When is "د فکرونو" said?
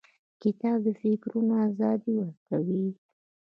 0.85-1.53